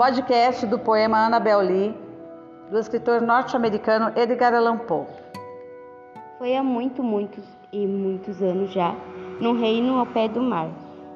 podcast 0.00 0.64
do 0.64 0.78
poema 0.78 1.26
Annabel 1.26 1.60
Lee, 1.60 1.94
do 2.70 2.78
escritor 2.78 3.20
norte-americano 3.20 4.10
Edgar 4.16 4.54
Allan 4.54 4.78
Poe. 4.78 5.04
Foi 6.38 6.56
há 6.56 6.62
muito, 6.62 7.02
muitos 7.02 7.44
e 7.70 7.86
muitos 7.86 8.40
anos 8.40 8.72
já, 8.72 8.96
num 9.42 9.60
reino 9.60 9.98
ao 9.98 10.06
pé 10.06 10.26
do 10.26 10.40
mar, 10.40 10.70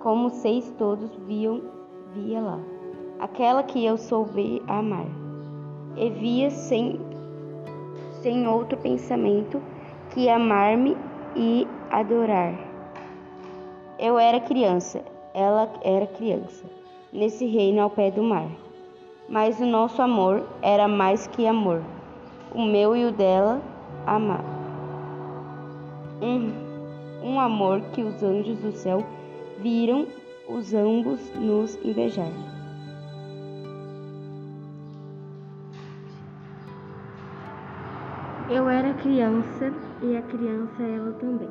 como 0.00 0.28
seis 0.28 0.70
todos 0.76 1.10
viam, 1.26 1.62
via 2.12 2.38
lá, 2.38 2.58
aquela 3.18 3.62
que 3.62 3.82
eu 3.82 3.96
soube 3.96 4.62
amar, 4.68 5.06
e 5.96 6.10
via 6.10 6.50
sem, 6.50 7.00
sem 8.20 8.46
outro 8.46 8.76
pensamento 8.76 9.58
que 10.10 10.28
amar-me 10.28 10.94
e 11.34 11.66
adorar. 11.90 12.52
Eu 13.98 14.18
era 14.18 14.38
criança, 14.38 15.00
ela 15.32 15.66
era 15.82 16.06
criança, 16.06 16.66
nesse 17.16 17.46
reino 17.46 17.80
ao 17.80 17.90
pé 17.90 18.10
do 18.10 18.22
mar. 18.22 18.48
Mas 19.28 19.58
o 19.58 19.66
nosso 19.66 20.00
amor 20.02 20.44
era 20.62 20.86
mais 20.86 21.26
que 21.26 21.46
amor, 21.46 21.82
o 22.54 22.62
meu 22.62 22.94
e 22.94 23.06
o 23.06 23.12
dela 23.12 23.60
amar. 24.06 24.44
Um, 26.22 26.52
um 27.26 27.40
amor 27.40 27.80
que 27.92 28.02
os 28.02 28.22
anjos 28.22 28.58
do 28.58 28.70
céu 28.72 29.04
viram 29.58 30.06
os 30.48 30.72
ambos 30.74 31.32
nos 31.34 31.76
invejar. 31.84 32.30
Eu 38.48 38.68
era 38.68 38.94
criança 38.94 39.72
e 40.02 40.16
a 40.16 40.22
criança 40.22 40.82
ela 40.82 41.12
também. 41.14 41.48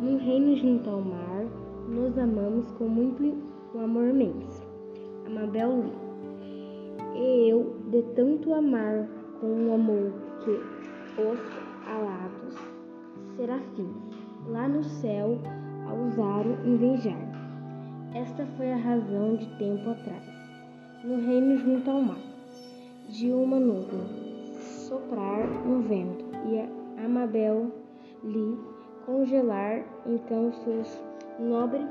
Num 0.00 0.16
reino 0.16 0.56
junto 0.56 0.88
ao 0.88 1.02
mar, 1.02 1.44
nos 1.86 2.16
amamos 2.16 2.70
com 2.72 2.88
muito 2.88 3.36
amor 3.78 4.08
imenso. 4.08 4.63
Amabel 5.26 5.82
Lee. 5.82 6.04
E 7.14 7.50
eu, 7.50 7.76
de 7.90 8.02
tanto 8.14 8.52
amar 8.52 9.08
com 9.40 9.46
um 9.46 9.74
amor 9.74 10.12
que 10.40 10.50
os 11.20 11.40
alados 11.86 12.54
serafins 13.36 14.14
lá 14.48 14.68
no 14.68 14.82
céu 14.84 15.38
ousaram 15.90 16.56
invejar. 16.64 17.20
Esta 18.14 18.46
foi 18.56 18.72
a 18.72 18.76
razão 18.76 19.36
de 19.36 19.46
tempo 19.58 19.90
atrás, 19.90 20.24
no 21.04 21.16
reino 21.26 21.56
junto 21.58 21.90
ao 21.90 22.00
mar, 22.00 22.20
de 23.08 23.30
uma 23.30 23.58
nuvem 23.58 24.24
soprar 24.88 25.44
um 25.66 25.80
vento 25.82 26.24
e 26.46 26.60
a 26.60 27.04
Amabel 27.04 27.72
lhe 28.22 28.58
congelar, 29.04 29.84
então 30.06 30.52
seus 30.52 31.00
nobres 31.38 31.86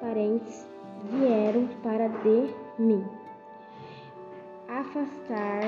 parentes 0.00 0.66
vieram 1.10 1.68
para 1.82 2.08
de 2.08 2.63
mim, 2.78 3.04
afastar 4.68 5.62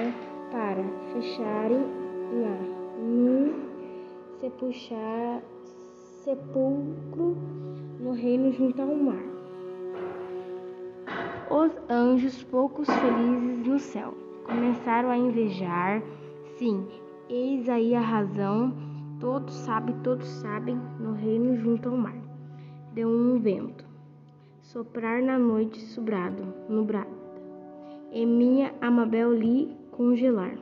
para 0.51 0.83
fecharem 1.13 1.85
lá 2.33 2.59
num 2.99 3.67
sepulchar, 4.41 5.43
sepulcro 6.25 7.37
no 8.01 8.13
reino 8.13 8.53
junto 8.53 8.83
ao 8.83 8.95
mar. 8.95 9.23
Os 11.49 11.73
anjos, 11.89 12.43
poucos 12.45 12.89
felizes 12.89 13.67
no 13.67 13.79
céu, 13.79 14.15
começaram 14.45 15.11
a 15.11 15.17
invejar. 15.17 16.03
Sim, 16.59 16.87
eis 17.29 17.69
aí 17.69 17.95
a 17.95 18.01
razão. 18.01 18.75
Todos 19.21 19.55
sabem, 19.55 19.97
todos 20.03 20.27
sabem, 20.27 20.79
no 20.99 21.13
reino 21.13 21.57
junto 21.57 21.89
ao 21.89 21.97
mar. 21.97 22.17
Deu 22.93 23.09
um 23.09 23.39
vento, 23.39 23.86
soprar 24.77 25.23
na 25.23 25.39
noite 25.39 25.81
sobrado, 25.95 26.53
nublada, 26.69 27.09
e 28.13 28.27
minha 28.27 28.75
Amabel 28.79 29.33
lhe 29.33 29.75
congelar. 29.91 30.53